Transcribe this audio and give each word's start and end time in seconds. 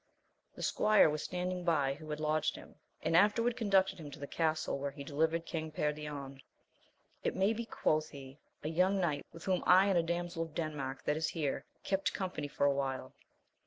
The 0.55 0.63
squire 0.63 1.11
was 1.11 1.21
standing 1.21 1.63
by 1.63 1.93
who 1.93 2.09
had 2.09 2.19
lodged 2.19 2.55
him, 2.55 2.73
and 3.03 3.15
afterward 3.15 3.55
conducted 3.55 3.99
him 3.99 4.09
to 4.09 4.17
the 4.19 4.25
castle 4.25 4.79
where 4.79 4.89
he 4.89 5.03
delivered 5.03 5.45
King 5.45 5.69
Perion. 5.71 6.39
It 7.23 7.35
may 7.35 7.53
be, 7.53 7.65
quoth 7.67 8.09
he, 8.09 8.39
a 8.63 8.67
young 8.69 8.99
knight, 8.99 9.27
with 9.31 9.45
whom 9.45 9.63
I 9.67 9.85
and 9.89 9.99
a 9.99 10.01
damsel 10.01 10.41
of 10.41 10.55
Denmark 10.55 11.03
that 11.03 11.17
is 11.17 11.27
here, 11.27 11.65
kept 11.83 12.15
company 12.15 12.47
for 12.47 12.65
a 12.65 12.73
while. 12.73 13.13